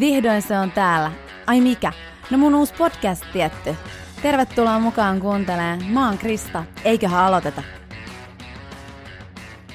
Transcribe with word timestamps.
Vihdoin 0.00 0.42
se 0.42 0.58
on 0.58 0.70
täällä. 0.70 1.12
Ai 1.46 1.60
mikä? 1.60 1.92
No 2.30 2.38
mun 2.38 2.54
uusi 2.54 2.74
podcast 2.74 3.24
tietty. 3.32 3.76
Tervetuloa 4.22 4.78
mukaan 4.78 5.20
kuuntelemaan. 5.20 5.84
Mä 5.84 6.08
oon 6.08 6.18
Krista. 6.18 6.64
Eiköhän 6.84 7.24
aloiteta. 7.24 7.62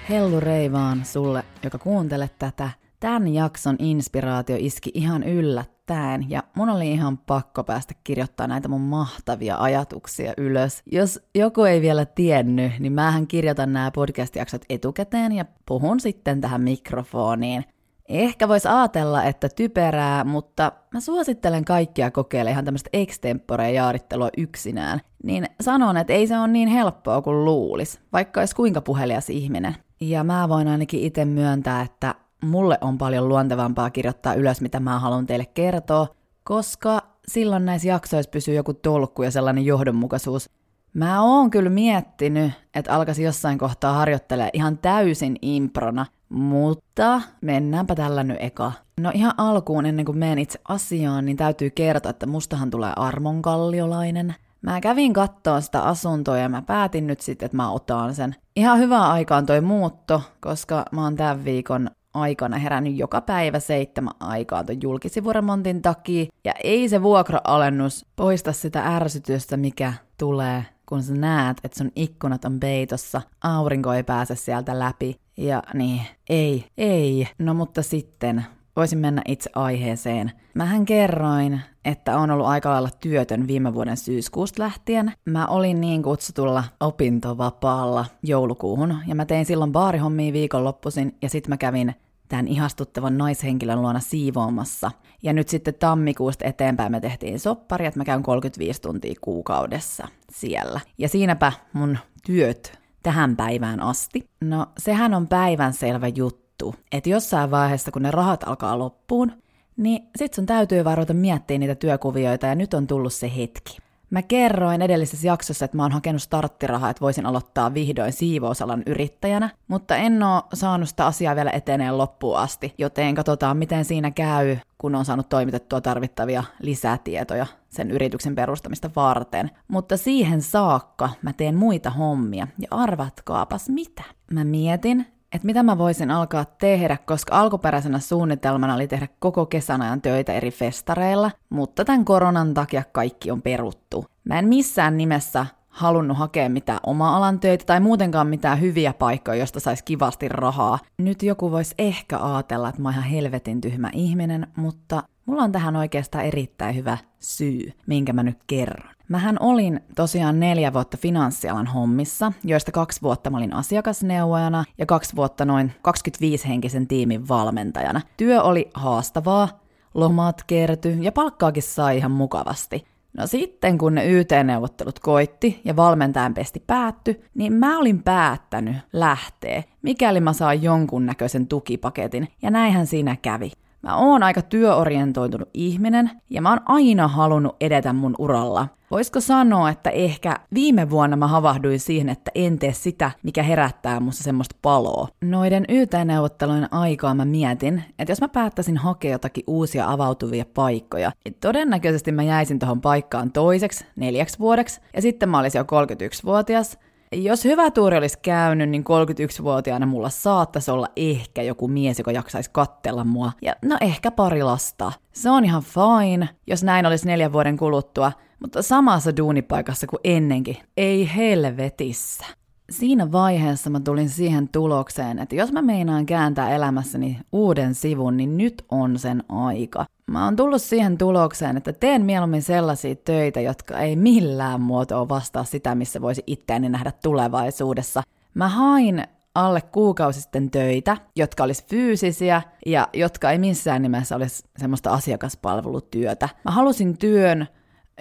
Hellu 0.09 0.39
Reivaan 0.39 1.05
sulle, 1.05 1.43
joka 1.63 1.77
kuuntelet 1.77 2.39
tätä. 2.39 2.69
Tämän 2.99 3.27
jakson 3.27 3.75
inspiraatio 3.79 4.55
iski 4.59 4.91
ihan 4.93 5.23
yllättäen 5.23 6.29
ja 6.29 6.43
mun 6.55 6.69
oli 6.69 6.91
ihan 6.91 7.17
pakko 7.17 7.63
päästä 7.63 7.93
kirjoittaa 8.03 8.47
näitä 8.47 8.67
mun 8.67 8.81
mahtavia 8.81 9.57
ajatuksia 9.57 10.33
ylös. 10.37 10.83
Jos 10.91 11.19
joku 11.35 11.63
ei 11.63 11.81
vielä 11.81 12.05
tiennyt, 12.05 12.71
niin 12.79 12.93
mähän 12.93 13.27
kirjoitan 13.27 13.73
nämä 13.73 13.91
podcast-jaksot 13.91 14.61
etukäteen 14.69 15.31
ja 15.31 15.45
puhun 15.65 15.99
sitten 15.99 16.41
tähän 16.41 16.61
mikrofoniin. 16.61 17.65
Ehkä 18.09 18.47
voisi 18.47 18.67
ajatella, 18.67 19.23
että 19.23 19.49
typerää, 19.49 20.23
mutta 20.23 20.71
mä 20.93 20.99
suosittelen 20.99 21.65
kaikkia 21.65 22.11
kokeilemaan 22.11 22.51
ihan 22.51 22.65
tämmöistä 22.65 22.89
extemporea 22.93 23.69
jaarittelua 23.69 24.29
yksinään. 24.37 25.01
Niin 25.23 25.45
sanon, 25.61 25.97
että 25.97 26.13
ei 26.13 26.27
se 26.27 26.39
ole 26.39 26.47
niin 26.47 26.69
helppoa 26.69 27.21
kuin 27.21 27.45
luulis, 27.45 27.99
vaikka 28.13 28.39
olisi 28.39 28.55
kuinka 28.55 28.81
puhelias 28.81 29.29
ihminen. 29.29 29.75
Ja 30.01 30.23
mä 30.23 30.49
voin 30.49 30.67
ainakin 30.67 30.99
itse 30.99 31.25
myöntää, 31.25 31.81
että 31.81 32.15
mulle 32.43 32.77
on 32.81 32.97
paljon 32.97 33.29
luontevampaa 33.29 33.89
kirjoittaa 33.89 34.33
ylös, 34.33 34.61
mitä 34.61 34.79
mä 34.79 34.99
haluan 34.99 35.25
teille 35.25 35.45
kertoa, 35.45 36.07
koska 36.43 37.01
silloin 37.27 37.65
näissä 37.65 37.87
jaksoissa 37.87 38.31
pysyy 38.31 38.55
joku 38.55 38.73
tolkku 38.73 39.23
ja 39.23 39.31
sellainen 39.31 39.65
johdonmukaisuus. 39.65 40.49
Mä 40.93 41.21
oon 41.21 41.49
kyllä 41.49 41.69
miettinyt, 41.69 42.51
että 42.73 42.95
alkaisin 42.95 43.25
jossain 43.25 43.57
kohtaa 43.57 43.93
harjoittelemaan 43.93 44.49
ihan 44.53 44.77
täysin 44.77 45.35
improna, 45.41 46.05
mutta 46.29 47.21
mennäänpä 47.41 47.95
tällä 47.95 48.23
nyt 48.23 48.37
eka. 48.39 48.71
No 48.99 49.11
ihan 49.13 49.33
alkuun 49.37 49.85
ennen 49.85 50.05
kuin 50.05 50.17
menen 50.17 50.39
itse 50.39 50.59
asiaan, 50.67 51.25
niin 51.25 51.37
täytyy 51.37 51.69
kertoa, 51.69 52.09
että 52.09 52.25
mustahan 52.25 52.69
tulee 52.69 52.93
armonkalliolainen. 52.95 54.35
Mä 54.61 54.81
kävin 54.81 55.13
kattoon 55.13 55.61
sitä 55.61 55.81
asuntoa 55.81 56.37
ja 56.37 56.49
mä 56.49 56.61
päätin 56.61 57.07
nyt 57.07 57.21
sitten, 57.21 57.45
että 57.45 57.57
mä 57.57 57.71
otan 57.71 58.15
sen. 58.15 58.35
Ihan 58.55 58.79
hyvää 58.79 59.11
aikaan 59.11 59.45
toi 59.45 59.61
muutto, 59.61 60.21
koska 60.41 60.85
mä 60.91 61.03
oon 61.03 61.15
tämän 61.15 61.45
viikon 61.45 61.89
aikana 62.13 62.57
herännyt 62.57 62.97
joka 62.97 63.21
päivä 63.21 63.59
seitsemän 63.59 64.13
aikaa 64.19 64.63
tuon 64.63 64.81
julkisivuremontin 64.81 65.81
takia, 65.81 66.25
ja 66.45 66.53
ei 66.63 66.89
se 66.89 67.01
vuokra-alennus 67.01 68.05
poista 68.15 68.53
sitä 68.53 68.95
ärsytystä, 68.95 69.57
mikä 69.57 69.93
tulee, 70.17 70.65
kun 70.89 71.03
sä 71.03 71.13
näet, 71.13 71.57
että 71.63 71.77
sun 71.77 71.91
ikkunat 71.95 72.45
on 72.45 72.59
peitossa, 72.59 73.21
aurinko 73.43 73.93
ei 73.93 74.03
pääse 74.03 74.35
sieltä 74.35 74.79
läpi, 74.79 75.19
ja 75.37 75.63
niin, 75.73 76.01
ei, 76.29 76.65
ei. 76.77 77.27
No 77.39 77.53
mutta 77.53 77.81
sitten, 77.81 78.45
voisin 78.75 78.99
mennä 78.99 79.21
itse 79.27 79.49
aiheeseen. 79.55 80.31
Mähän 80.53 80.85
kerroin, 80.85 81.61
että 81.85 82.17
on 82.17 82.31
ollut 82.31 82.47
aika 82.47 82.69
lailla 82.69 82.89
työtön 82.99 83.47
viime 83.47 83.73
vuoden 83.73 83.97
syyskuusta 83.97 84.63
lähtien. 84.63 85.13
Mä 85.25 85.47
olin 85.47 85.81
niin 85.81 86.03
kutsutulla 86.03 86.63
opintovapaalla 86.79 88.05
joulukuuhun, 88.23 88.95
ja 89.07 89.15
mä 89.15 89.25
tein 89.25 89.45
silloin 89.45 89.71
baarihommia 89.71 90.33
viikonloppuisin, 90.33 91.17
ja 91.21 91.29
sitten 91.29 91.49
mä 91.49 91.57
kävin 91.57 91.95
tämän 92.29 92.47
ihastuttavan 92.47 93.17
naishenkilön 93.17 93.81
luona 93.81 93.99
siivoamassa. 93.99 94.91
Ja 95.23 95.33
nyt 95.33 95.49
sitten 95.49 95.73
tammikuusta 95.73 96.45
eteenpäin 96.45 96.91
me 96.91 96.99
tehtiin 96.99 97.39
soppari, 97.39 97.85
että 97.85 97.99
mä 97.99 98.05
käyn 98.05 98.23
35 98.23 98.81
tuntia 98.81 99.13
kuukaudessa 99.21 100.07
siellä. 100.31 100.79
Ja 100.97 101.09
siinäpä 101.09 101.51
mun 101.73 101.97
työt 102.25 102.79
tähän 103.03 103.35
päivään 103.35 103.79
asti. 103.79 104.29
No, 104.41 104.65
sehän 104.77 105.13
on 105.13 105.27
päivänselvä 105.27 106.07
juttu, 106.07 106.75
että 106.91 107.09
jossain 107.09 107.51
vaiheessa, 107.51 107.91
kun 107.91 108.01
ne 108.01 108.11
rahat 108.11 108.43
alkaa 108.43 108.79
loppuun, 108.79 109.31
niin 109.77 110.07
sit 110.15 110.33
sun 110.33 110.45
täytyy 110.45 110.83
varoita 110.83 111.13
miettiä 111.13 111.57
niitä 111.57 111.75
työkuvioita 111.75 112.47
ja 112.47 112.55
nyt 112.55 112.73
on 112.73 112.87
tullut 112.87 113.13
se 113.13 113.31
hetki. 113.37 113.77
Mä 114.09 114.21
kerroin 114.21 114.81
edellisessä 114.81 115.27
jaksossa, 115.27 115.65
että 115.65 115.77
mä 115.77 115.83
oon 115.83 115.91
hakenut 115.91 116.21
starttirahaa, 116.21 116.89
että 116.89 117.01
voisin 117.01 117.25
aloittaa 117.25 117.73
vihdoin 117.73 118.13
siivousalan 118.13 118.83
yrittäjänä, 118.85 119.49
mutta 119.67 119.95
en 119.95 120.23
oo 120.23 120.41
saanut 120.53 120.89
sitä 120.89 121.05
asiaa 121.05 121.35
vielä 121.35 121.51
eteneen 121.51 121.97
loppuun 121.97 122.37
asti, 122.37 122.73
joten 122.77 123.15
katsotaan 123.15 123.57
miten 123.57 123.85
siinä 123.85 124.11
käy, 124.11 124.57
kun 124.77 124.95
on 124.95 125.05
saanut 125.05 125.29
toimitettua 125.29 125.81
tarvittavia 125.81 126.43
lisätietoja 126.61 127.45
sen 127.69 127.91
yrityksen 127.91 128.35
perustamista 128.35 128.89
varten. 128.95 129.51
Mutta 129.67 129.97
siihen 129.97 130.41
saakka 130.41 131.09
mä 131.21 131.33
teen 131.33 131.55
muita 131.55 131.89
hommia, 131.89 132.47
ja 132.59 132.67
arvatkaapas 132.71 133.69
mitä. 133.69 134.03
Mä 134.31 134.43
mietin, 134.43 135.05
että 135.33 135.45
mitä 135.45 135.63
mä 135.63 135.77
voisin 135.77 136.11
alkaa 136.11 136.45
tehdä, 136.45 136.97
koska 137.05 137.39
alkuperäisenä 137.39 137.99
suunnitelmana 137.99 138.75
oli 138.75 138.87
tehdä 138.87 139.07
koko 139.19 139.45
kesän 139.45 139.81
ajan 139.81 140.01
töitä 140.01 140.33
eri 140.33 140.51
festareilla, 140.51 141.31
mutta 141.49 141.85
tämän 141.85 142.05
koronan 142.05 142.53
takia 142.53 142.83
kaikki 142.91 143.31
on 143.31 143.41
peruttu. 143.41 144.05
Mä 144.23 144.39
en 144.39 144.47
missään 144.47 144.97
nimessä 144.97 145.45
halunnut 145.69 146.17
hakea 146.17 146.49
mitään 146.49 146.79
oma-alan 146.85 147.39
töitä 147.39 147.65
tai 147.65 147.79
muutenkaan 147.79 148.27
mitään 148.27 148.61
hyviä 148.61 148.93
paikkoja, 148.93 149.39
josta 149.39 149.59
saisi 149.59 149.83
kivasti 149.83 150.29
rahaa. 150.29 150.79
Nyt 150.97 151.23
joku 151.23 151.51
voisi 151.51 151.75
ehkä 151.77 152.19
ajatella, 152.19 152.69
että 152.69 152.81
mä 152.81 152.89
oon 152.89 152.93
ihan 152.93 153.09
helvetin 153.09 153.61
tyhmä 153.61 153.89
ihminen, 153.93 154.47
mutta 154.55 155.03
mulla 155.25 155.43
on 155.43 155.51
tähän 155.51 155.75
oikeastaan 155.75 156.25
erittäin 156.25 156.75
hyvä 156.75 156.97
syy, 157.19 157.71
minkä 157.87 158.13
mä 158.13 158.23
nyt 158.23 158.39
kerron. 158.47 158.98
Mähän 159.09 159.37
olin 159.39 159.79
tosiaan 159.95 160.39
neljä 160.39 160.73
vuotta 160.73 160.97
finanssialan 160.97 161.67
hommissa, 161.67 162.31
joista 162.43 162.71
kaksi 162.71 163.01
vuotta 163.01 163.29
mä 163.29 163.37
olin 163.37 163.53
asiakasneuvojana 163.53 164.63
ja 164.77 164.85
kaksi 164.85 165.15
vuotta 165.15 165.45
noin 165.45 165.71
25-henkisen 165.87 166.87
tiimin 166.87 167.27
valmentajana. 167.27 168.01
Työ 168.17 168.41
oli 168.41 168.69
haastavaa, 168.73 169.49
lomat 169.93 170.43
kerty 170.47 170.89
ja 170.89 171.11
palkkaakin 171.11 171.63
sai 171.63 171.97
ihan 171.97 172.11
mukavasti. 172.11 172.85
No 173.17 173.27
sitten 173.27 173.77
kun 173.77 173.95
ne 173.95 174.05
YT-neuvottelut 174.11 174.99
koitti 174.99 175.61
ja 175.65 175.75
valmentajan 175.75 176.33
pesti 176.33 176.63
päätty, 176.67 177.21
niin 177.35 177.53
mä 177.53 177.79
olin 177.79 178.03
päättänyt 178.03 178.77
lähteä, 178.93 179.63
mikäli 179.81 180.19
mä 180.19 180.33
saan 180.33 180.63
jonkunnäköisen 180.63 181.47
tukipaketin, 181.47 182.27
ja 182.41 182.51
näinhän 182.51 182.87
siinä 182.87 183.15
kävi. 183.21 183.51
Mä 183.81 183.97
oon 183.97 184.23
aika 184.23 184.41
työorientoitunut 184.41 185.49
ihminen 185.53 186.11
ja 186.29 186.41
mä 186.41 186.49
oon 186.49 186.61
aina 186.65 187.07
halunnut 187.07 187.55
edetä 187.61 187.93
mun 187.93 188.15
uralla. 188.19 188.67
Voisiko 188.91 189.21
sanoa, 189.21 189.69
että 189.69 189.89
ehkä 189.89 190.35
viime 190.53 190.89
vuonna 190.89 191.17
mä 191.17 191.27
havahduin 191.27 191.79
siihen, 191.79 192.09
että 192.09 192.31
en 192.35 192.59
tee 192.59 192.73
sitä, 192.73 193.11
mikä 193.23 193.43
herättää 193.43 193.99
musta 193.99 194.23
semmoista 194.23 194.55
paloa. 194.61 195.07
Noiden 195.21 195.65
YT-neuvottelujen 195.69 196.73
aikaa 196.73 197.13
mä 197.13 197.25
mietin, 197.25 197.83
että 197.99 198.11
jos 198.11 198.21
mä 198.21 198.27
päättäisin 198.27 198.77
hakea 198.77 199.11
jotakin 199.11 199.43
uusia 199.47 199.91
avautuvia 199.91 200.45
paikkoja, 200.53 201.11
niin 201.25 201.35
todennäköisesti 201.41 202.11
mä 202.11 202.23
jäisin 202.23 202.59
tuohon 202.59 202.81
paikkaan 202.81 203.31
toiseksi, 203.31 203.85
neljäksi 203.95 204.39
vuodeksi, 204.39 204.81
ja 204.95 205.01
sitten 205.01 205.29
mä 205.29 205.39
olisin 205.39 205.59
jo 205.59 205.63
31-vuotias, 205.63 206.77
jos 207.11 207.45
hyvä 207.45 207.71
tuuri 207.71 207.97
olisi 207.97 208.19
käynyt, 208.21 208.69
niin 208.69 208.83
31-vuotiaana 208.83 209.85
mulla 209.85 210.09
saattaisi 210.09 210.71
olla 210.71 210.87
ehkä 210.95 211.41
joku 211.41 211.67
mies, 211.67 211.99
joka 211.99 212.11
jaksaisi 212.11 212.49
kattella 212.53 213.03
mua. 213.03 213.31
Ja 213.41 213.55
no 213.61 213.77
ehkä 213.81 214.11
pari 214.11 214.43
lasta. 214.43 214.91
Se 215.11 215.29
on 215.29 215.45
ihan 215.45 215.63
fine, 215.63 216.29
jos 216.47 216.63
näin 216.63 216.85
olisi 216.85 217.07
neljän 217.07 217.33
vuoden 217.33 217.57
kuluttua, 217.57 218.11
mutta 218.39 218.61
samassa 218.61 219.17
duunipaikassa 219.17 219.87
kuin 219.87 219.99
ennenkin. 220.03 220.57
Ei 220.77 221.15
helvetissä. 221.15 222.25
Siinä 222.69 223.11
vaiheessa 223.11 223.69
mä 223.69 223.79
tulin 223.79 224.09
siihen 224.09 224.49
tulokseen, 224.49 225.19
että 225.19 225.35
jos 225.35 225.51
mä 225.51 225.61
meinaan 225.61 226.05
kääntää 226.05 226.55
elämässäni 226.55 227.19
uuden 227.31 227.75
sivun, 227.75 228.17
niin 228.17 228.37
nyt 228.37 228.65
on 228.71 228.99
sen 228.99 229.23
aika. 229.29 229.85
Mä 230.07 230.25
oon 230.25 230.35
tullut 230.35 230.61
siihen 230.61 230.97
tulokseen, 230.97 231.57
että 231.57 231.73
teen 231.73 232.05
mieluummin 232.05 232.41
sellaisia 232.41 232.95
töitä, 232.95 233.41
jotka 233.41 233.79
ei 233.79 233.95
millään 233.95 234.61
muotoa 234.61 235.09
vastaa 235.09 235.43
sitä, 235.43 235.75
missä 235.75 236.01
voisi 236.01 236.23
itseäni 236.27 236.69
nähdä 236.69 236.91
tulevaisuudessa. 237.03 238.03
Mä 238.33 238.49
hain 238.49 239.03
alle 239.35 239.61
kuukausi 239.61 240.21
sitten 240.21 240.51
töitä, 240.51 240.97
jotka 241.15 241.43
olisi 241.43 241.65
fyysisiä 241.65 242.41
ja 242.65 242.87
jotka 242.93 243.31
ei 243.31 243.37
missään 243.37 243.81
nimessä 243.81 244.15
olisi 244.15 244.43
semmoista 244.57 244.89
asiakaspalvelutyötä. 244.89 246.29
Mä 246.45 246.51
halusin 246.51 246.97
työn, 246.97 247.47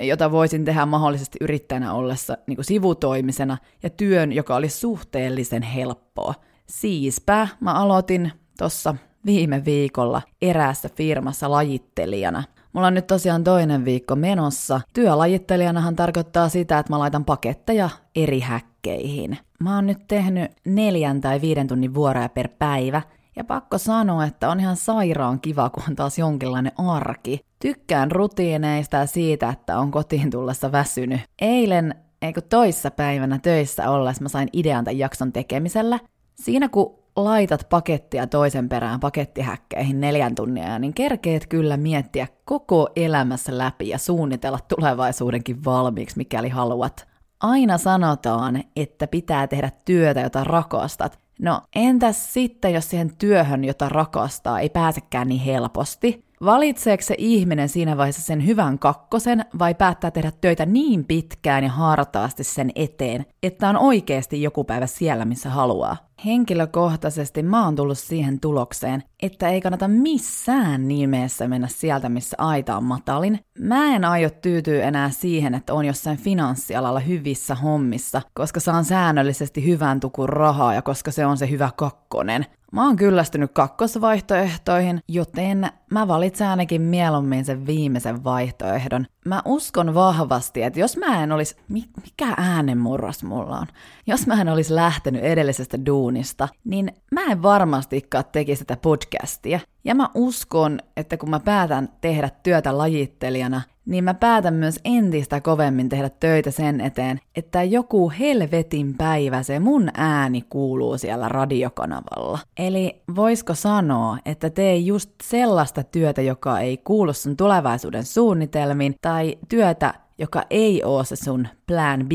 jota 0.01 0.31
voisin 0.31 0.65
tehdä 0.65 0.87
mahdollisesti 0.87 1.39
yrittäjänä 1.41 1.93
ollessa 1.93 2.39
niin 2.47 2.57
kuin 2.57 2.65
sivutoimisena, 2.65 3.59
ja 3.83 3.91
työn, 3.91 4.33
joka 4.33 4.57
oli 4.57 4.69
suhteellisen 4.69 5.63
helppoa. 5.63 6.35
Siispä 6.67 7.49
mä 7.61 7.75
aloitin 7.75 8.33
tuossa 8.59 8.95
viime 9.27 9.65
viikolla 9.65 10.23
eräässä 10.43 10.89
firmassa 10.97 11.51
lajittelijana. 11.51 12.43
Mulla 12.73 12.87
on 12.87 12.95
nyt 12.95 13.07
tosiaan 13.07 13.45
toinen 13.45 13.85
viikko 13.85 14.17
menossa. 14.17 14.81
Työlajittelijanahan 14.95 15.97
tarkoittaa 15.97 16.49
sitä, 16.49 16.79
että 16.79 16.93
mä 16.93 16.99
laitan 16.99 17.25
paketteja 17.25 17.91
eri 18.17 18.41
häkkeihin. 18.41 19.39
Mä 19.61 19.75
oon 19.75 19.87
nyt 19.87 19.99
tehnyt 20.09 20.51
neljän 20.65 21.21
tai 21.21 21.41
viiden 21.41 21.67
tunnin 21.67 21.95
vuoroja 21.95 22.29
per 22.29 22.49
päivä, 22.59 23.03
ja 23.39 23.45
pakko 23.45 23.79
sanoa, 23.79 24.25
että 24.25 24.51
on 24.51 24.61
ihan 24.61 24.77
sairaan 24.77 25.41
kiva, 25.41 25.71
kun 25.71 25.83
on 25.89 25.97
taas 25.97 26.19
jonkinlainen 26.19 26.73
arki. 26.79 27.41
Tykkään 27.59 28.11
rutiineista 28.11 28.97
ja 28.97 29.07
siitä, 29.07 29.49
että 29.49 29.79
on 29.79 29.91
kotiin 29.91 30.31
tullessa 30.31 30.73
väsynyt. 30.73 31.21
Eilen, 31.41 31.95
eikö 32.23 32.41
toissa 32.41 32.91
päivänä 32.91 33.39
töissä 33.39 33.91
ollessa 33.91 34.23
mä 34.23 34.29
sain 34.29 34.49
idean 34.53 34.85
tämän 34.85 34.99
jakson 34.99 35.33
tekemisellä. 35.33 35.99
Siinä 36.35 36.69
kun 36.69 36.99
laitat 37.17 37.67
pakettia 37.69 38.27
toisen 38.27 38.69
perään 38.69 39.01
pakettihäkkeihin 39.01 40.01
neljän 40.01 40.35
tunnia, 40.35 40.79
niin 40.79 40.95
kerkeet 40.95 41.47
kyllä 41.47 41.77
miettiä 41.77 42.27
koko 42.45 42.89
elämässä 42.97 43.59
läpi 43.59 43.89
ja 43.89 43.99
suunnitella 43.99 44.59
tulevaisuudenkin 44.69 45.65
valmiiksi, 45.65 46.17
mikäli 46.17 46.49
haluat. 46.49 47.09
Aina 47.41 47.79
sanotaan, 47.79 48.63
että 48.77 49.07
pitää 49.07 49.47
tehdä 49.47 49.71
työtä, 49.85 50.21
jota 50.21 50.45
rakastat. 50.45 51.28
No 51.39 51.61
entäs 51.75 52.33
sitten, 52.35 52.73
jos 52.73 52.91
siihen 52.91 53.17
työhön, 53.17 53.65
jota 53.65 53.89
rakastaa, 53.89 54.61
ei 54.61 54.69
pääsekään 54.69 55.29
niin 55.29 55.41
helposti? 55.41 56.25
Valitseeko 56.45 57.03
se 57.03 57.15
ihminen 57.19 57.69
siinä 57.69 57.97
vaiheessa 57.97 58.23
sen 58.23 58.47
hyvän 58.47 58.79
kakkosen 58.79 59.45
vai 59.59 59.75
päättää 59.75 60.11
tehdä 60.11 60.33
töitä 60.41 60.67
niin 60.67 61.05
pitkään 61.05 61.65
ja 61.65 61.71
hartaasti 61.71 62.45
sen 62.45 62.71
eteen, 62.75 63.27
että 63.43 63.69
on 63.69 63.77
oikeasti 63.77 64.43
joku 64.43 64.65
päivä 64.65 64.87
siellä, 64.87 65.25
missä 65.25 65.51
haluaa? 65.51 66.08
Henkilökohtaisesti 66.25 67.43
mä 67.43 67.65
oon 67.65 67.77
tullut 67.77 67.99
siihen 67.99 68.41
tulokseen, 68.41 69.03
että 69.23 69.49
ei 69.49 69.61
kannata 69.61 69.89
missään 69.89 70.89
nimessä 70.89 71.49
mennä 71.49 71.69
sieltä, 71.69 72.09
missä 72.09 72.37
aita 72.41 72.77
on 72.77 72.85
matalin. 72.85 73.41
Mä 73.59 73.95
en 73.95 74.05
aio 74.05 74.31
tyytyä 74.31 74.83
enää 74.83 75.11
siihen, 75.11 75.55
että 75.55 75.75
on 75.75 75.85
jossain 75.85 76.19
finanssialalla 76.19 77.01
hyvissä 77.01 77.55
hommissa, 77.55 78.23
koska 78.35 78.61
saan 78.61 78.85
säännöllisesti 78.85 79.67
hyvän 79.67 80.01
tukun 80.01 80.29
rahaa 80.29 80.75
ja 80.75 80.83
koska 80.83 81.11
se 81.11 81.27
on 81.27 81.37
se 81.37 81.51
hyvä 81.51 81.71
kakkonen. 81.77 82.47
Mä 82.73 82.85
oon 82.85 82.97
kyllästynyt 82.97 83.51
kakkosvaihtoehtoihin, 83.53 85.01
joten 85.09 85.69
mä 85.91 86.09
valitsen 86.09 86.49
ainakin 86.49 86.83
mieluummin 86.83 87.45
sen 87.45 87.67
viimeisen 87.67 88.25
vaihtoehdon. 88.25 89.07
Mä 89.29 89.43
uskon 89.45 89.95
vahvasti, 89.95 90.63
että 90.63 90.81
jos 90.81 90.97
mä 90.97 91.23
en 91.23 91.33
olisi, 91.33 91.57
mikä 91.69 92.35
äänenmurros 92.37 93.23
mulla 93.23 93.59
on, 93.59 93.67
jos 94.07 94.27
mä 94.27 94.41
en 94.41 94.49
olisi 94.49 94.75
lähtenyt 94.75 95.23
edellisestä 95.23 95.87
duunista, 95.87 96.49
niin 96.65 96.93
mä 97.13 97.23
en 97.25 97.43
varmastikaan 97.43 98.25
tekisi 98.33 98.65
tätä 98.65 98.81
podcastia. 98.83 99.61
Ja 99.89 99.95
mä 99.95 100.09
uskon, 100.15 100.81
että 100.97 101.17
kun 101.17 101.31
mä 101.31 101.41
päätän 101.41 101.89
tehdä 102.01 102.31
työtä 102.43 102.79
lajittelijana, 102.79 103.61
niin 103.87 104.05
mä 104.05 104.15
päätän 104.15 104.55
myös 104.55 104.81
entistä 104.85 105.41
kovemmin 105.41 105.89
tehdä 105.89 106.11
töitä 106.21 106.51
sen 106.51 106.81
eteen, 106.81 107.21
että 107.37 107.63
joku 107.63 108.13
helvetin 108.19 108.95
päivä 108.95 109.43
se 109.43 109.59
mun 109.59 109.89
ääni 109.95 110.45
kuuluu 110.49 110.99
siellä 110.99 111.29
radiokanavalla. 111.29 112.39
Eli 112.59 113.03
voisiko 113.17 113.55
sanoa, 113.55 114.19
että 114.25 114.51
tee 114.51 114.77
just 114.77 115.11
sellaista 115.23 115.83
työtä, 115.83 116.23
joka 116.23 116.61
ei 116.61 116.77
kuulu 116.77 117.13
sun 117.13 117.37
tulevaisuuden 117.37 118.05
suunnitelmiin, 118.05 118.95
tai 119.03 119.39
työtä, 119.49 119.95
joka 120.19 120.43
ei 120.51 120.83
oo 120.85 121.05
se 121.05 121.17
sun 121.17 121.49
plan 121.67 122.07
B. 122.09 122.13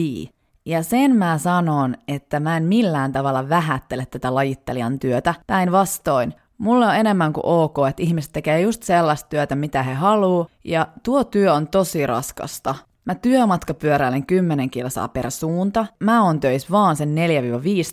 Ja 0.65 0.83
sen 0.83 1.15
mä 1.15 1.37
sanon, 1.37 1.95
että 2.07 2.39
mä 2.39 2.57
en 2.57 2.63
millään 2.63 3.11
tavalla 3.11 3.49
vähättele 3.49 4.05
tätä 4.05 4.35
lajittelijan 4.35 4.99
työtä. 4.99 5.33
Päinvastoin, 5.47 6.33
Mulla 6.63 6.89
on 6.89 6.95
enemmän 6.95 7.33
kuin 7.33 7.45
ok, 7.45 7.75
että 7.89 8.03
ihmiset 8.03 8.31
tekee 8.31 8.61
just 8.61 8.83
sellaista 8.83 9.29
työtä, 9.29 9.55
mitä 9.55 9.83
he 9.83 9.93
haluaa, 9.93 10.45
ja 10.63 10.87
tuo 11.03 11.23
työ 11.23 11.53
on 11.53 11.67
tosi 11.67 12.07
raskasta. 12.07 12.75
Mä 13.05 13.15
työmatkapyöräilen 13.15 14.25
10 14.25 14.69
kilsaa 14.69 15.07
per 15.07 15.31
suunta, 15.31 15.85
mä 15.99 16.23
oon 16.23 16.39
töissä 16.39 16.67
vaan 16.71 16.95
sen 16.95 17.15
4-5 17.15 17.19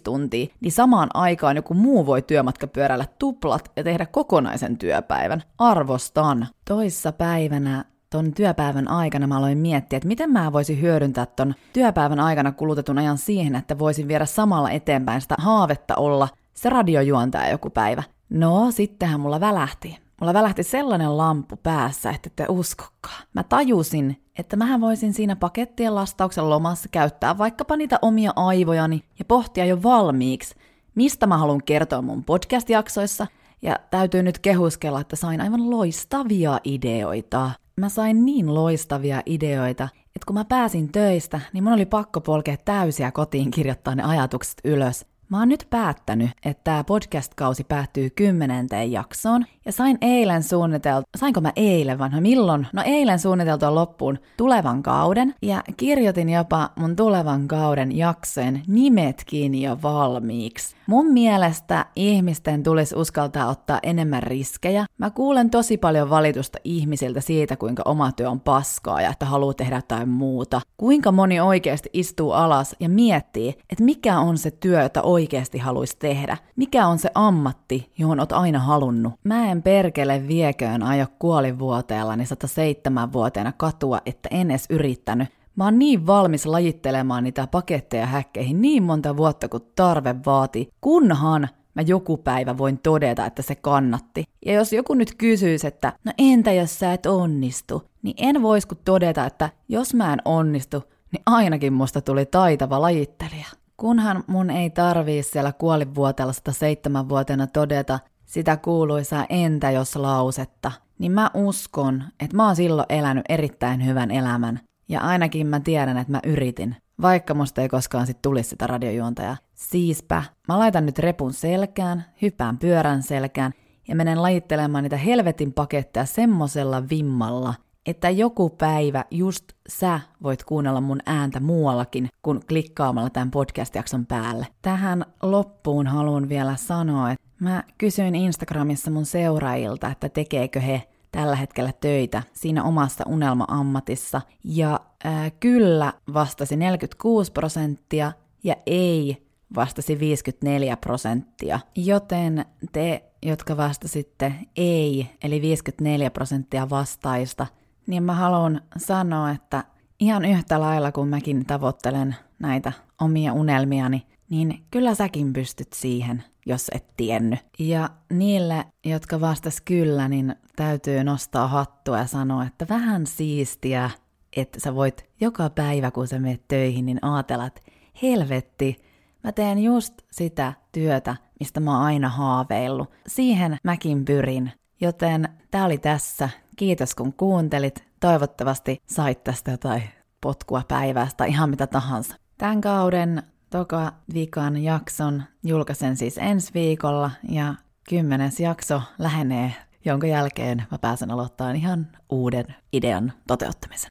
tuntia, 0.05 0.47
niin 0.61 0.73
samaan 0.73 1.09
aikaan 1.15 1.57
joku 1.57 1.75
muu 1.75 2.07
voi 2.07 2.23
työmatkapyöräillä 2.23 3.05
tuplat 3.19 3.71
ja 3.77 3.85
tehdä 3.85 4.07
kokonaisen 4.07 4.79
työpäivän. 4.79 5.43
Arvostan. 5.59 6.47
Toissa 6.65 7.13
päivänä 7.13 7.85
ton 8.11 8.33
työpäivän 8.35 8.89
aikana 8.89 9.27
mä 9.27 9.39
aloin 9.39 9.59
miettiä, 9.59 9.97
että 9.97 10.09
miten 10.09 10.31
mä 10.31 10.53
voisin 10.53 10.81
hyödyntää 10.81 11.27
ton 11.27 11.55
työpäivän 11.73 12.21
aikana 12.21 12.53
kulutetun 12.53 12.99
ajan 12.99 13.19
siihen, 13.19 13.55
että 13.55 13.79
voisin 13.79 14.09
viedä 14.09 14.27
samalla 14.27 14.71
eteenpäin 14.71 15.21
sitä 15.21 15.35
haavetta 15.39 15.97
olla 15.97 16.29
se 16.55 16.71
radiojuontaja 16.71 17.51
joku 17.51 17.71
päivä. 17.71 18.03
No, 18.31 18.71
sittenhän 18.71 19.21
mulla 19.21 19.41
välähti. 19.41 19.99
Mulla 20.21 20.35
välähti 20.35 20.63
sellainen 20.63 21.17
lampu 21.17 21.57
päässä, 21.57 22.11
että 22.11 22.31
te 22.37 22.47
uskokaa. 22.49 23.21
Mä 23.35 23.43
tajusin, 23.43 24.23
että 24.39 24.57
mähän 24.57 24.81
voisin 24.81 25.15
siinä 25.15 25.37
pakettien 25.37 25.95
lastauksen 25.95 26.51
lomassa 26.51 26.89
käyttää 26.89 27.39
vaikkapa 27.39 27.77
niitä 27.77 27.99
omia 28.03 28.33
aivojani 28.37 29.05
ja 29.19 29.25
pohtia 29.25 29.65
jo 29.65 29.83
valmiiksi, 29.83 30.55
mistä 30.95 31.27
mä 31.27 31.39
haluan 31.39 31.63
kertoa 31.65 32.03
mun 32.03 32.25
podcast-jaksoissa, 32.25 33.27
ja 33.63 33.77
täytyy 33.91 34.23
nyt 34.23 34.39
kehuskella, 34.39 35.01
että 35.01 35.17
sain 35.17 35.41
aivan 35.41 35.71
loistavia 35.71 36.61
ideoita. 36.65 37.51
Mä 37.77 37.89
sain 37.89 38.25
niin 38.25 38.55
loistavia 38.55 39.23
ideoita, 39.27 39.89
että 39.95 40.27
kun 40.27 40.35
mä 40.35 40.45
pääsin 40.45 40.93
töistä, 40.93 41.41
niin 41.53 41.65
mun 41.65 41.73
oli 41.73 41.87
pakko 41.87 42.21
polkea 42.21 42.57
täysiä 42.65 43.13
kotiin 43.13 43.51
kirjoittaa 43.51 43.95
ne 43.95 44.03
ajatukset 44.03 44.61
ylös. 44.65 45.07
Mä 45.31 45.39
oon 45.39 45.49
nyt 45.49 45.67
päättänyt, 45.71 46.31
että 46.45 46.65
tämä 46.65 46.85
podcast-kausi 46.85 47.65
päättyy 47.65 48.11
kymmenenteen 48.11 48.93
jaksoon, 48.93 49.45
ja 49.65 49.73
sain 49.73 49.99
eilen 50.01 50.43
suunniteltu, 50.43 51.09
sainko 51.17 51.41
mä 51.41 51.53
eilen 51.57 51.99
vanha, 51.99 52.21
milloin? 52.21 52.67
No 52.73 52.83
eilen 52.87 53.19
suunniteltua 53.19 53.75
loppuun 53.75 54.19
tulevan 54.37 54.83
kauden, 54.83 55.35
ja 55.43 55.63
kirjoitin 55.77 56.29
jopa 56.29 56.71
mun 56.77 56.97
tulevan 56.97 57.49
kauden 57.49 57.97
jaksojen 57.97 58.63
nimetkin 58.67 59.63
jo 59.63 59.79
valmiiksi. 59.83 60.77
Mun 60.87 61.13
mielestä 61.13 61.87
ihmisten 61.97 62.63
tulisi 62.63 62.97
uskaltaa 62.97 63.49
ottaa 63.49 63.79
enemmän 63.83 64.23
riskejä. 64.23 64.87
Mä 64.99 65.11
kuulen 65.11 65.51
tosi 65.51 65.77
paljon 65.77 66.11
valitusta 66.11 66.59
ihmisiltä 66.65 67.21
siitä, 67.21 67.57
kuinka 67.57 67.83
oma 67.85 68.13
työ 68.13 68.31
on 68.31 68.41
paskaa 68.41 69.03
ja 69.03 69.11
että 69.11 69.27
haluaa 69.27 69.55
tehdä 69.55 69.77
jotain 69.77 70.09
muuta. 70.09 70.61
Kuinka 70.77 71.13
moni 71.13 71.41
oikeasti 71.41 71.91
istuu 71.93 72.33
alas 72.33 72.77
ja 72.81 72.89
miettii, 72.89 73.49
että 73.49 73.85
mikä 73.85 74.19
on 74.19 74.39
se 74.39 74.51
työ, 74.51 74.83
jota 74.83 75.03
oikeasti 75.21 75.59
haluaisi 75.59 75.97
tehdä. 75.99 76.37
Mikä 76.57 76.87
on 76.87 76.99
se 76.99 77.11
ammatti, 77.15 77.93
johon 77.99 78.21
oot 78.21 78.33
aina 78.33 78.59
halunnut. 78.59 79.13
Mä 79.25 79.51
en 79.51 79.63
perkele 79.63 80.29
vieköön 80.29 80.83
ajo 80.83 81.07
kuolivuoteellani 81.19 82.25
107-vuotiaana 82.25 83.53
katua, 83.53 83.99
että 84.07 84.29
en 84.33 84.51
edes 84.51 84.65
yrittänyt. 84.71 85.29
Mä 85.57 85.65
oon 85.65 85.79
niin 85.79 86.07
valmis 86.07 86.47
lajittelemaan 86.47 87.25
niitä 87.25 87.47
paketteja 87.47 88.07
häkkeihin 88.07 88.63
niin 88.63 88.83
monta 88.83 89.17
vuotta 89.17 89.49
kuin 89.49 89.63
tarve 89.77 90.15
vaati, 90.27 90.69
kunhan 90.81 91.49
mä 91.75 91.83
joku 91.83 92.17
päivä 92.17 92.59
voin 92.59 92.79
todeta, 92.79 93.27
että 93.27 93.43
se 93.43 93.55
kannatti. 93.55 94.25
Ja 94.47 94.53
jos 94.53 94.73
joku 94.73 94.95
nyt 94.95 95.15
kysyisi, 95.15 95.67
että 95.67 95.93
no 96.05 96.13
entä 96.19 96.53
jos 96.53 96.79
sä 96.79 96.93
et 96.93 97.07
onnistu, 97.07 97.83
niin 98.03 98.15
en 98.19 98.43
vois 98.43 98.67
kuin 98.67 98.79
todeta, 98.85 99.27
että 99.27 99.51
jos 99.69 99.95
mä 99.95 100.13
en 100.13 100.23
onnistu, 100.25 100.83
niin 101.13 101.23
ainakin 101.27 101.73
musta 101.73 102.01
tuli 102.01 102.27
taitava 102.27 102.81
lajittelija. 102.81 103.47
Kunhan 103.81 104.25
mun 104.27 104.51
ei 104.51 104.71
tarvii 104.71 105.23
siellä 105.23 105.53
kuolivuoteella 105.53 106.33
107-vuotiaana 106.33 107.47
todeta 107.47 107.99
sitä 108.25 108.57
kuuluisaa 108.57 109.27
entä 109.29 109.71
jos 109.71 109.97
lausetta, 109.97 110.73
niin 110.99 111.13
mä 111.13 111.31
uskon, 111.35 112.05
että 112.21 112.37
mä 112.37 112.47
oon 112.47 112.57
silloin 112.57 112.87
elänyt 112.89 113.25
erittäin 113.29 113.87
hyvän 113.87 114.11
elämän. 114.11 114.61
Ja 114.89 115.01
ainakin 115.01 115.47
mä 115.47 115.61
tiedän, 115.61 115.99
että 115.99 116.13
mä 116.13 116.21
yritin, 116.25 116.77
vaikka 117.03 117.35
musta 117.35 117.63
ei 117.63 117.69
koskaan 117.69 118.07
sit 118.07 118.23
tulisi 118.23 118.49
sitä 118.49 118.67
radiojuontajaa. 118.67 119.37
Siispä, 119.55 120.23
mä 120.49 120.59
laitan 120.59 120.87
nyt 120.87 120.99
repun 120.99 121.33
selkään, 121.33 122.05
hyppään 122.23 122.59
pyörän 122.59 123.03
selkään 123.03 123.53
ja 123.89 123.97
menen 123.97 124.23
lajittelemaan 124.23 124.85
niitä 124.85 124.97
helvetin 124.97 125.53
paketteja 125.53 126.07
semmosella 126.07 126.89
vimmalla, 126.91 127.55
että 127.91 128.11
joku 128.11 128.51
päivä 128.51 129.05
just 129.11 129.45
sä 129.69 130.01
voit 130.23 130.45
kuunnella 130.45 130.81
mun 130.81 131.01
ääntä 131.07 131.41
muuallakin 131.41 132.09
kuin 132.23 132.41
klikkaamalla 132.49 133.11
tämän 133.11 133.31
podcast-jakson 133.31 134.07
päälle. 134.07 134.47
Tähän 134.63 135.05
loppuun 135.23 135.87
haluan 135.87 136.29
vielä 136.29 136.57
sanoa, 136.57 137.11
että 137.11 137.27
mä 137.41 137.65
kysyin 137.79 138.15
Instagramissa 138.15 138.91
mun 138.91 139.07
seuraajilta, 139.07 139.89
että 139.89 140.09
tekeekö 140.09 140.61
he 140.61 140.83
tällä 141.13 141.37
hetkellä 141.37 141.73
töitä 141.81 142.23
siinä 142.33 142.65
omassa 142.65 143.05
unelma-ammatissa. 143.09 144.21
Ja 144.45 144.81
ää, 145.05 145.31
kyllä 145.31 145.93
vastasi 146.15 146.57
46 146.57 147.33
prosenttia 147.33 148.13
ja 148.45 148.57
ei 148.67 149.27
vastasi 149.55 149.99
54 149.99 150.77
prosenttia. 150.77 151.61
Joten 151.77 152.45
te, 152.73 153.05
jotka 153.23 153.57
vastasitte 153.57 154.35
ei, 154.57 155.11
eli 155.25 155.43
54 155.43 156.11
prosenttia 156.11 156.71
vastaista, 156.71 157.47
niin 157.87 158.03
mä 158.03 158.15
haluan 158.15 158.61
sanoa, 158.77 159.31
että 159.31 159.65
ihan 160.01 160.25
yhtä 160.25 160.61
lailla 160.61 160.93
kun 160.93 161.09
mäkin 161.09 161.47
tavoittelen 161.47 162.17
näitä 162.39 162.73
omia 163.01 163.33
unelmiani, 163.33 164.07
niin 164.31 164.63
kyllä 164.71 164.95
säkin 164.95 165.33
pystyt 165.33 165.73
siihen. 165.73 166.25
jos 166.47 166.71
et 166.75 166.97
tiennyt. 166.97 167.41
Ja 167.59 167.91
niille, 168.13 168.65
jotka 168.85 169.21
vastas 169.21 169.61
kyllä, 169.61 170.09
niin 170.09 170.37
täytyy 170.57 171.05
nostaa 171.05 171.49
hattua 171.49 171.99
ja 171.99 172.07
sanoa, 172.07 172.45
että 172.47 172.67
vähän 172.69 173.07
siistiä, 173.07 173.91
että 174.37 174.61
sä 174.61 174.75
voit 174.75 175.11
joka 175.21 175.51
päivä, 175.51 175.91
kun 175.91 176.09
sä 176.09 176.19
menet 176.19 176.49
töihin, 176.49 176.87
niin 176.87 176.99
ajatella, 177.03 177.47
että 177.47 177.61
helvetti, 178.03 178.77
mä 179.25 179.33
teen 179.33 179.59
just 179.59 179.95
sitä 180.11 180.53
työtä, 180.73 181.17
mistä 181.41 181.61
mä 181.61 181.77
oon 181.77 181.83
aina 181.87 182.09
haaveillut. 182.09 182.91
Siihen 183.07 183.57
mäkin 183.65 184.05
pyrin. 184.05 184.53
Joten 184.81 185.29
tää 185.51 185.65
oli 185.65 185.79
tässä. 185.79 186.29
Kiitos 186.57 186.95
kun 186.95 187.13
kuuntelit. 187.13 187.85
Toivottavasti 188.01 188.83
sait 188.87 189.25
tästä 189.25 189.51
jotain 189.51 189.83
potkua 190.21 190.63
päivästä, 190.69 191.25
ihan 191.25 191.51
mitä 191.51 191.67
tahansa. 191.67 192.15
Tämän 192.39 192.61
kauden 192.61 193.23
toka 193.51 193.93
vikan 194.15 194.57
jakson 194.57 195.23
julkaisen 195.45 195.97
siis 195.97 196.19
ensi 196.19 196.55
viikolla 196.55 197.11
ja 197.29 197.55
kymmenes 197.89 198.41
jakso 198.41 198.83
lähenee, 198.99 199.53
jonka 199.85 200.07
jälkeen 200.07 200.65
mä 200.71 200.79
pääsen 200.79 201.11
aloittamaan 201.11 201.57
ihan 201.57 201.89
uuden 202.11 202.47
idean 202.73 203.13
toteuttamisen. 203.27 203.91